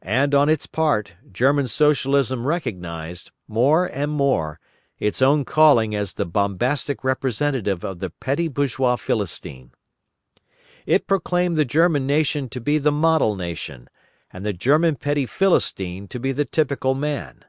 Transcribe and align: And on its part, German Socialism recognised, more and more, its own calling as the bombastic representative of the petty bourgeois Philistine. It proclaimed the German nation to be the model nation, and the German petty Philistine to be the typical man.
And 0.00 0.34
on 0.34 0.48
its 0.48 0.66
part, 0.66 1.14
German 1.30 1.68
Socialism 1.68 2.48
recognised, 2.48 3.30
more 3.46 3.86
and 3.86 4.10
more, 4.10 4.58
its 4.98 5.22
own 5.22 5.44
calling 5.44 5.94
as 5.94 6.14
the 6.14 6.26
bombastic 6.26 7.04
representative 7.04 7.84
of 7.84 8.00
the 8.00 8.10
petty 8.10 8.48
bourgeois 8.48 8.96
Philistine. 8.96 9.70
It 10.84 11.06
proclaimed 11.06 11.56
the 11.56 11.64
German 11.64 12.08
nation 12.08 12.48
to 12.48 12.60
be 12.60 12.78
the 12.78 12.90
model 12.90 13.36
nation, 13.36 13.88
and 14.32 14.44
the 14.44 14.52
German 14.52 14.96
petty 14.96 15.26
Philistine 15.26 16.08
to 16.08 16.18
be 16.18 16.32
the 16.32 16.44
typical 16.44 16.96
man. 16.96 17.44